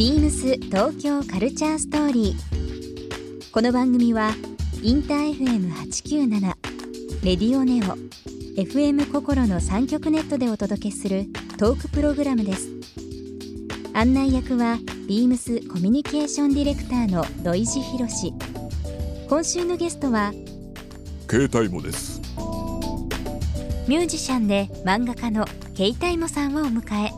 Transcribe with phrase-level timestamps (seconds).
[0.00, 3.50] ビームス東京カルチャーストーリー。
[3.52, 4.30] この番組は
[4.82, 6.40] インター FM897
[7.22, 7.98] レディオネオ
[8.58, 11.26] FM 心の三極ネットでお届けする
[11.58, 12.70] トークプログラムです。
[13.92, 18.32] 案内役はビームスコミュニケーションディレクターの土井博志。
[19.28, 20.32] 今週のゲストは
[21.30, 22.22] 携帯もです
[23.86, 25.44] ミュージシャンで漫画家の
[25.74, 27.10] ケイタイモさんをお迎え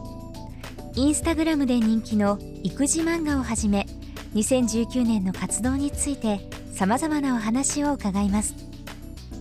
[0.96, 3.86] インスタグラムで人気の育児漫画をはじめ
[4.34, 6.40] 2019年の活動について
[6.72, 8.54] さまざまなお話を伺います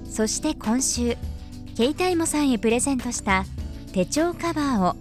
[0.10, 1.16] そして今週
[1.78, 3.46] ケイタイモさんへプレゼントした
[3.94, 4.96] 手帳カバーを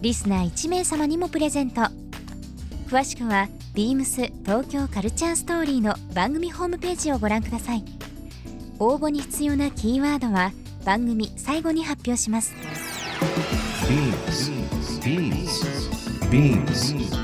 [0.00, 1.82] リスナー1名様にもプレゼント
[2.88, 7.84] 詳しくはビームス東京カルチャーストーリーの番組ホームページをご覧ください
[8.78, 10.52] 応募に必要なキーワードは
[10.84, 12.54] 番組最後に発表します
[13.88, 14.50] Beams.
[15.02, 15.84] Beams.
[16.30, 17.23] Beams.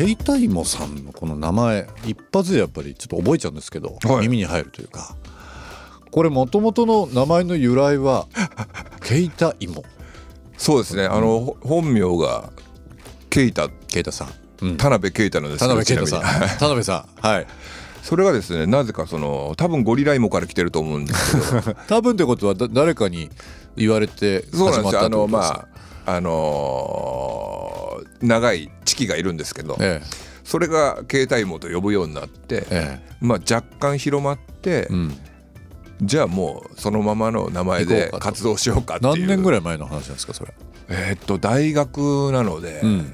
[0.00, 4.20] ケイタイモさんのこの名前一発でやっぱりちょっと覚えちゃうんですけど、はい。
[4.22, 5.14] 耳に入るというか。
[6.10, 8.26] これもともとの名前の由来は
[9.04, 9.84] ケイタイモ。
[10.56, 11.04] そうですね。
[11.04, 12.50] あの、ほ本名が
[13.28, 13.68] ケイタ。
[13.88, 14.28] ケイタさん、
[14.62, 16.48] うん、田辺ケイタなんです田けど辺ケイタさん。
[16.58, 17.28] 田辺さん。
[17.28, 17.46] はい。
[18.02, 21.74] それがですねなぜかその多分ゴリライモから来てると思うんですけど。
[21.88, 23.28] 多分ってことはだ誰かに
[23.76, 25.00] 言われて始そうなんですよ。
[25.02, 25.68] あのまあ
[26.06, 27.69] あのー
[28.22, 30.02] 長いチキがいるんですけど、え
[30.44, 33.16] それが携帯モと呼ぶようになって、ええ。
[33.20, 35.18] まあ、若干広まって、えうん、
[36.02, 39.12] じゃあもうそのままの名前で活動しようかっていう。
[39.18, 40.52] 何年ぐらい前の話なんですかそれ、
[40.88, 43.12] えーっと大学なので、うん、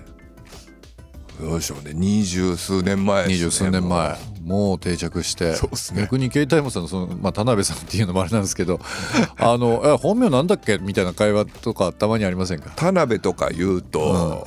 [1.40, 1.92] どうでしょうね。
[1.94, 4.16] 二十数年前二十数年前。
[4.42, 4.78] もう。
[4.78, 5.50] 定着して。
[5.50, 5.56] ね。
[6.02, 8.80] 逆に携帯もさんのその、まあ、田辺さんっていうのもあれなんですけど
[9.36, 10.78] あのえ本名なんだっけ？
[10.78, 12.70] みたいな会話とかたまにありませんか？
[12.76, 14.46] 田辺とか言うと、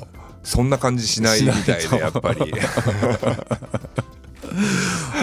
[0.49, 2.51] そんな感じしないみたいでやっぱり。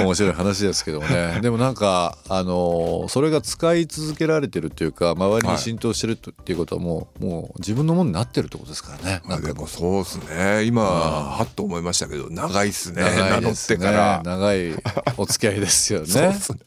[0.00, 9.22] 面白い話ですけどもねでもなんかあのそれが使い続けられてるっていうか周りに浸透してるっていうことはもう,、もう自分のものになってるってことですからね。
[9.26, 10.64] なんでかこもそうですね。
[10.64, 13.02] 今はっと思いましたけど長いっすうね。
[13.02, 13.78] 長いですね。
[13.78, 14.74] てから、長い
[15.16, 16.06] お付き合いですよね。
[16.06, 16.58] そうっすね。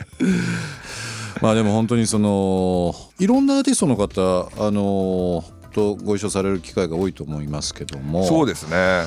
[1.41, 5.45] まあでも本当にそのいろんなアーティストの方あの
[5.79, 8.23] とご一緒される機会が多いと思いますけども。
[8.25, 9.03] そうですね。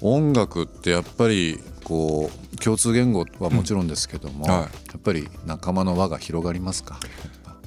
[0.00, 4.50] 音楽ってやっぱりこう共通言語はもちろんですけども、うん。
[4.50, 4.60] はい。
[4.62, 4.68] や
[4.98, 6.98] っぱり仲間の輪が広がりますか？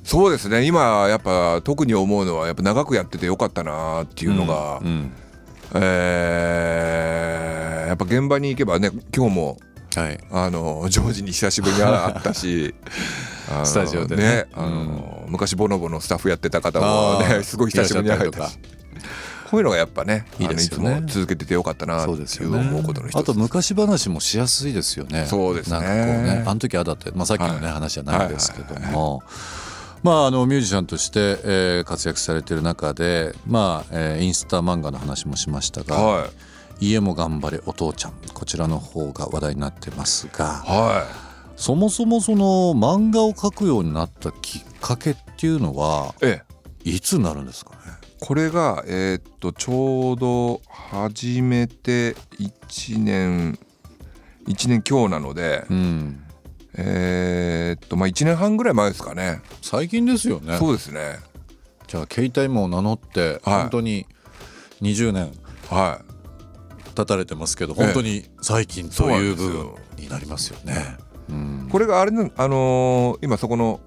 [0.03, 0.65] そうですね。
[0.65, 5.11] 今やっぱ特に思うのはやっぱ長くやっててよかったなっていうのが、うん。
[5.75, 9.57] えーやっぱ現場に行けばね今日も
[9.95, 10.19] はい。
[10.31, 12.75] あのジョージに久しぶりに会ったし
[13.65, 14.47] スタジオでね。
[14.53, 18.57] あの、昔ボノボのスタッフやってた方もね すごい久しぶりに会えたし
[19.49, 21.01] こういうのがやっぱねいいですよね。
[21.07, 22.59] 続けててよかったなってそういうですよね。
[22.59, 25.25] 思うことの一つあと昔話もしやすいですよね。
[25.27, 25.79] そうですね。
[25.79, 26.43] ね。
[26.45, 27.73] あの時ああだって、まあ、さっきのね、はい。
[27.73, 29.23] 話じゃないですけども、
[30.03, 36.27] まあ、あのミュージシャンとして、えー活躍されてる中で、まあえーインスタ漫画の話もしましたがは
[36.79, 40.71] 「家も頑張れお父ちゃん」こちらの方が話題になってますがい。
[40.71, 41.07] は
[41.59, 46.41] そもそもその漫画を描くようになったきっかけっていうのはいえ
[46.85, 46.89] え。
[46.89, 47.77] いつになるんですかね？
[48.21, 53.59] これがえーっとちょうど始めて1年
[54.47, 56.23] 1年強なので、うん。
[56.75, 59.41] えーっとまあ1年半ぐらい前ですかね。
[59.61, 60.57] 最近ですよね。
[60.57, 61.19] そうですね。
[61.87, 63.59] じゃあ携帯も名乗ってはい。
[63.63, 64.05] 本当に
[64.81, 65.33] 20年
[65.69, 65.99] は
[66.95, 67.85] 経たれてますけどええ。
[67.85, 70.97] 本当に最近という部分になりますよね。
[71.29, 71.65] うん。
[71.67, 73.79] いこれがあれのあのー今そこの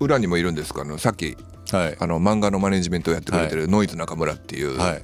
[0.00, 1.36] 裏にもいるんですけどさっき
[1.70, 1.96] はい。
[1.98, 5.02] あの漫画のマネジメントをやってくれてるノイズ中村っていうはい。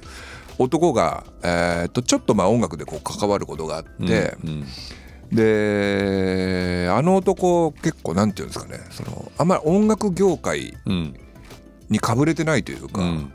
[0.57, 4.65] 男が、えーっとちょっとまあ音楽でこう関わることがあって、うんうん。
[5.35, 8.79] であの男結構なんていうんですかね？
[8.91, 11.13] そのあんまり音楽業界うん。
[11.89, 13.31] にかぶれてないというか、うん。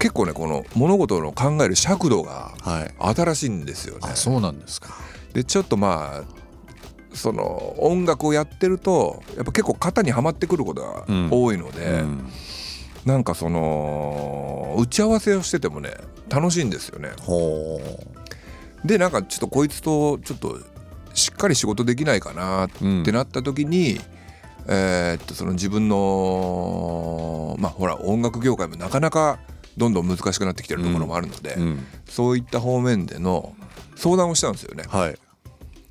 [0.00, 3.14] 結構ねこの物事の考える尺度がはい。
[3.16, 4.08] 新しいんですよね。
[4.10, 4.16] あ。
[4.16, 4.88] そうなんですか。
[5.34, 6.37] でちょっとまあ
[7.14, 12.28] その音楽をやってるとやっぱ結構型にはまってくることが多いので、うん。
[13.04, 15.94] なんかその打ち合わせをしててもね
[16.28, 17.10] 楽しいんですよね。
[17.20, 17.80] ほ
[18.84, 20.58] でなんかちょっとこいつとちょっと
[21.14, 23.04] しっかり仕事できないかなっう、うん。
[23.04, 23.98] てなった時に、
[24.66, 29.38] えーっとその自分のまあほら音楽業界もなかなか
[29.76, 31.86] どんどん難しくなってきてるところもあるので、うん。
[32.06, 33.54] そういった方面での
[33.96, 34.84] 相談をしたんですよね。
[34.88, 35.18] はい、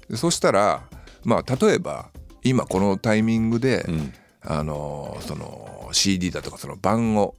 [0.10, 0.84] でそしたら
[1.28, 2.10] まあ例えば
[2.42, 4.14] 今このタイミングで、うん。
[4.50, 7.36] あのその CD だとかその版を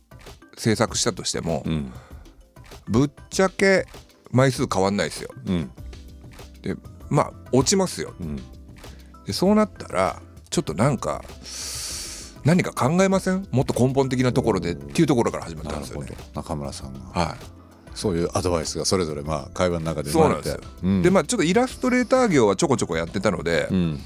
[0.59, 1.91] 制作したとしても、うん。
[2.87, 3.87] ぶっちゃけ
[4.31, 5.31] 枚数変わんないですよ。
[5.47, 5.71] うん。
[6.61, 6.77] で
[7.09, 8.13] まあ落ちますよ。
[8.21, 8.37] うん。
[9.25, 10.21] でそうなったら
[10.51, 11.23] ちょっとなんか
[12.45, 13.49] 何か考えません？
[13.53, 16.11] もっと根本的なところでっていうところから始まったなんですよね。
[16.35, 17.01] 中村さんが。
[17.19, 17.37] は
[17.99, 20.51] そういうアドバイスがそれぞれまあ会話の中でい、生まれて。
[20.51, 20.69] そうなんで。
[20.85, 24.01] うんでまあちょっとイラストレーター業はちょこちょこやってたので、うん。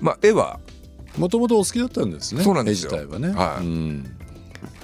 [0.00, 0.58] まあ絵は。
[1.16, 2.90] もともとお好きだったんですねそうなんですよ。
[2.92, 3.28] 絵自体はね。
[3.32, 3.64] はい。
[3.64, 4.02] うん。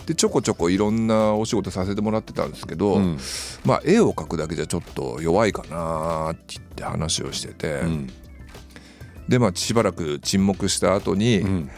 [0.06, 3.18] でちょこちょこいろんなお仕事させてもらってたんですけど、うん。
[3.64, 8.10] まあ絵を描くだけじゃちょっと弱いかなって言って話をしてて、うん。
[9.28, 11.70] でまあしばらく沈黙した後に、うん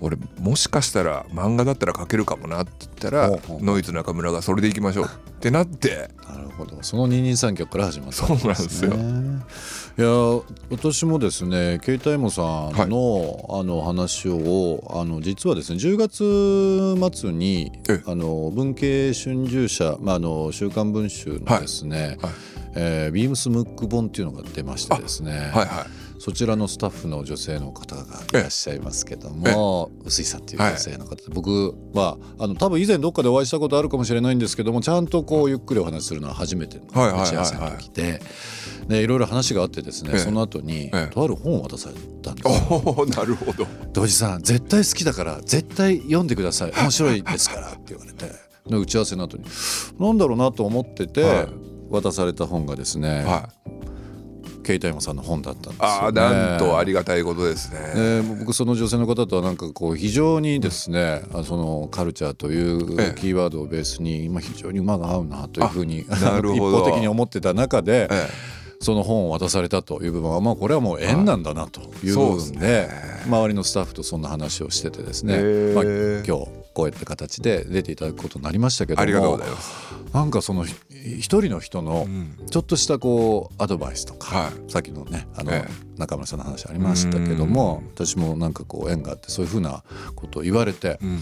[0.00, 3.30] 俺もしかしたら漫画だったら描けるかもなって言ったら
[3.60, 5.08] ノイズ中村がそれでいきましょうっ
[5.40, 6.10] てなって。
[6.28, 6.82] なるほど。
[6.82, 8.94] その二人三脚から始まったそうなんですよ。
[8.94, 9.44] ね
[9.96, 10.08] いや
[10.70, 22.32] 私もですね携帯もさんの,、あの話をあの実はですね10月末にえあの文系春秋社、まあ、あの週刊文春のですね、はい。
[22.76, 37.26] えービームスムック本っていうのが出ましてですね、はいはいそちらのスタッフの女性の方がいらっしゃいますけども臼井さんっていう女性の方で、僕はあの多分以前どっかでお会いしたことあるかもしれないんですけどもちゃんとこうゆっくりお話しするのは初めてのはいはいはいはい。
[37.26, 38.22] 打ち合わせの時で
[38.88, 40.18] でいろいろ話があってですね、ええ。
[40.18, 41.06] その後に、ええ。
[41.12, 42.82] とある本を渡されたんですよ。
[42.86, 46.72] おおなるほど土井さん絶対好きだから絶対読んでください。
[46.72, 48.24] 面白いですからって言われて
[48.66, 49.44] で打ち合わせの後に
[50.00, 51.48] なんだろうなと思ってて、はい。
[51.90, 53.50] 渡された本がですね、は
[54.72, 55.86] い携帯もさんの本だったんですよ、ね。
[55.86, 57.78] ああなんとありがたいことですね。
[57.94, 68.28] えー僕その女性の方とはなんかこう非常にですね、あそのカルチャーといえうえキーワードをベースに今非常に馬が合うなというふうに 一方的に思ってた中でえ
[68.80, 72.88] その本を渡されたという部分はまあこれはもう縁なんだなという部分そうでで
[73.26, 79.72] 周りのスタッフとそんな話をしててですね、まあ、今日こういった形で出ていただくことになりましたけどもありがとうございます、
[80.12, 82.36] なんかそのひ一人の人のうん。
[82.50, 84.70] ちょっとしたこうアドバイスとか、はい。
[84.70, 85.64] さっきのねあの、え
[85.96, 89.84] 中村さんの話ありましたけども私もなんかこう縁があってそういうふうな
[90.16, 91.20] ことを言われてうん。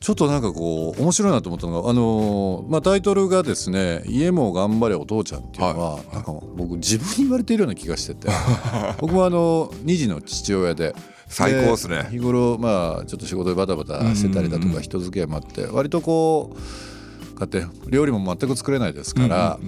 [0.00, 8.28] ちょっとなんかこう面白いなと思ったのがあのーまあ、タイトルがですね「家も頑張れお父ちゃん」っていうのは、なんか僕自分に言われているような気がしてて
[8.98, 10.94] 僕もあの2児の父親で。
[11.30, 12.08] 最高っすね。
[12.10, 19.58] 日頃まあちょっと仕事でバタバタしてたりだとか人付き合いもあって割とこう家庭料理も全く作れないですから、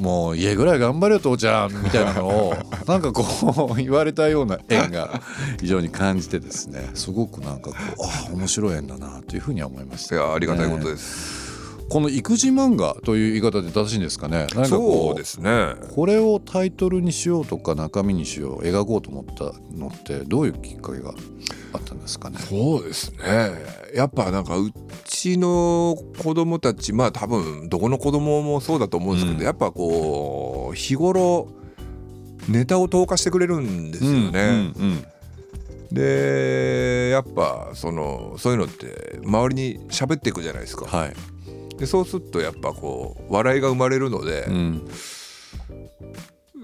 [0.00, 2.54] もう家ぐらい頑張れよ父ちゃんみたいなのを
[2.86, 5.22] なんかこう言われたような縁が
[5.60, 6.90] 非常に感じてですね。
[6.94, 11.55] すごくなんかこうああ面白い縁だなというふうには思いましいた、やありがたいことです、
[11.88, 14.46] この育児漫画という言い方で正しいんですかね。
[14.54, 15.74] なんかうですね。
[15.94, 21.14] これをタイトルにしようとか中身にしよう描こうと思ったのってどういうきっかけが
[21.72, 22.38] あったんですかね。
[22.38, 23.52] そうですね。
[23.94, 24.72] やっぱなんかう
[25.04, 29.44] ちの子供たちまあ多分どこの子供もそうだと思うんですけど、うん。
[29.44, 31.48] やっぱこう日頃
[32.48, 34.72] ネタを投下してくれるんですよね。
[34.76, 35.04] うんうん。
[35.92, 40.84] でやっぱそのそういうのって周りに喋っていくじゃないですか。
[40.86, 41.14] はい、
[41.78, 44.88] でそうするとやっぱこう笑いが生まれるので、うん。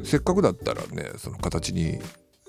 [0.05, 1.99] せっかくだったらねその形に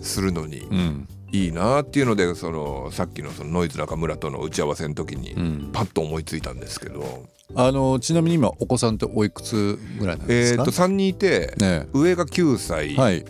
[0.02, 1.08] するのにうん。
[1.32, 5.70] いいなっていうのでそのさっきのそのノイズ中村との打ち合わせの時にうん。
[5.74, 13.26] パッと思いついたんですけど、あのちなみに今お子さんっておいくつぐらいなんですか、えー、と3人いて、ね上が9歳、はい。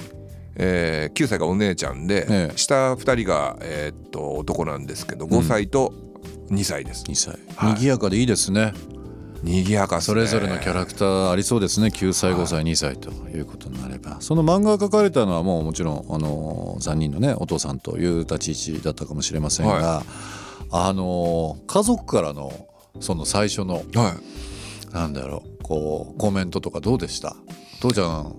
[0.55, 2.57] えー9歳がお姉ちゃんで、ええ。
[2.57, 5.93] 下2人が、えー、と男なんですけど5歳と
[6.49, 7.03] 2歳です。
[7.05, 7.73] 2歳、はい。
[7.73, 8.73] 賑やかでいいですね
[9.43, 10.01] 賑やかね。
[10.01, 11.87] それぞれのキャラクターありそうですね。
[11.87, 14.21] 9歳5歳2歳ということになれば。
[14.21, 20.03] その漫画が描かれたのはもうもちろんあの3人のねお父さんという立ち位置だったかもしれませんが、は
[20.71, 22.51] あの家族からの
[22.99, 23.83] その最初のはい。
[24.93, 27.35] なんだろうこうコメントとかどうでした？
[27.81, 28.35] 父ちゃん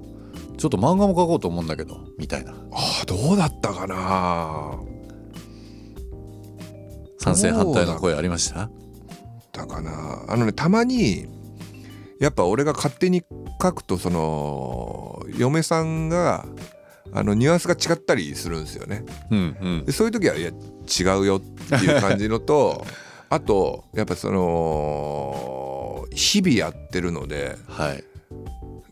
[0.56, 2.52] ちょっと漫画も描こうと思うんだけどみたいな。
[2.70, 4.78] あーどうだったかな？
[7.18, 8.54] 賛成反対の声ありました？
[8.60, 8.70] だ
[9.74, 10.24] かな。
[10.28, 11.26] あのねたまに
[12.20, 13.22] やっぱ俺が勝手に
[13.60, 16.46] 書くとその嫁さんが
[17.12, 19.04] あのニュアンスが違ったりするんですよね。
[19.30, 19.84] うんうん。
[19.84, 22.84] でそういう時はいや違うよっていう感じのと
[23.30, 28.04] あとやっぱその日々やってるのではい。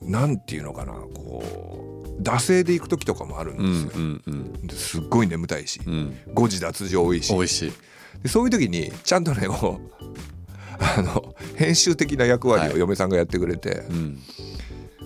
[0.01, 4.03] なんていうのかなこう惰性で行く時とかもあるんうんですよ。
[4.03, 6.17] うんうんですっごい眠たいしうん。
[6.35, 7.33] 誤字脱字多いし。
[7.33, 7.69] 美味し。
[7.69, 7.73] い
[8.23, 10.12] でそういう時にちゃんとねこう
[10.83, 14.19] あの編集的な役割を嫁さんがやってくれて、うん。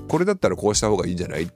[0.09, 1.49] これだったらこうした方がいいんじゃないっ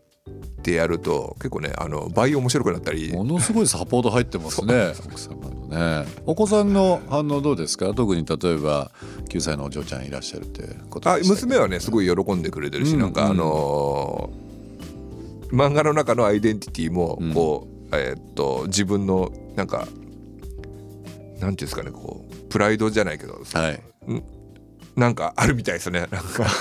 [0.62, 3.12] てやると結構ねあの倍面白くなったり。
[3.12, 6.06] ものすごいサポート入ってますね奥様のね。
[6.26, 7.94] お子さんの反応どうですか？
[7.94, 8.90] 特に例えば
[9.28, 13.00] 9歳のお嬢ちゃんいらっしゃるってことあ娘はねすごい喜んでくれてるし、うん。
[13.00, 14.50] なんかあのー
[15.50, 17.34] 漫画の中のアイデンティティもうん。
[17.34, 19.88] こう、えーっと自分のなんかなん
[21.38, 23.82] ていうんですかねこうプライドじゃないけど、はい
[24.96, 26.46] なんかあるみたいですねなんか。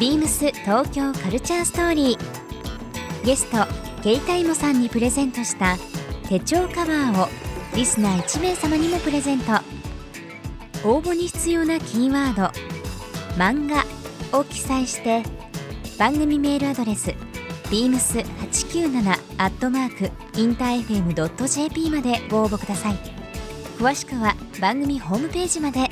[0.00, 3.24] ビームス東京カルチャーストーリー。
[3.24, 3.66] ゲスト
[4.02, 5.78] ケイタイモさんにプレゼントした
[6.28, 7.28] 手帳カバーを
[7.74, 9.52] リスナー1名様にもプレゼント。
[10.84, 12.52] 応募に必要なキーワード
[13.40, 13.86] 「漫画」
[14.38, 15.22] を記載して
[15.98, 17.14] 番組メールアドレス
[17.70, 23.23] beams897 アットマークインター FM.jp までご応募ください。
[23.78, 25.88] 詳しくは番組ホームページまで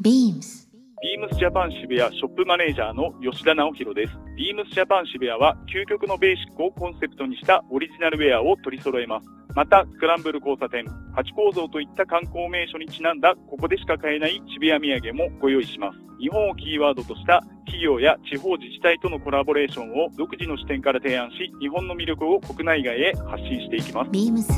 [0.00, 0.68] ビームス
[1.02, 4.12] ビームスジャパン渋谷ショップマネージャーの吉田直弘です。
[4.36, 9.43] ビームスジャパン渋谷は究極のベーシックをコンセプトにしたオリジナルウェアを取り揃えます。
[9.54, 10.84] また、スクランブル交差点、
[11.14, 15.98] ハチ公像といった観光名所にちなんだここでしか買えない渋谷土産もご用意します。
[16.18, 24.10] 日本をキーワードとした企業や地方自治体とのコラボレーションを独自の視点から提案し、日本の魅力を国内外へ発信していきます。
[24.10, 24.52] ビームス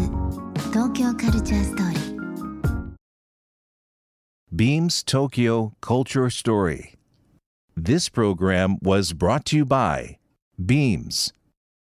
[0.71, 2.07] 東京カルチャーストーリー
[4.55, 6.95] Beams Tokyo Culture Story.
[7.77, 10.17] This program was brought to you by
[10.59, 11.35] Beams.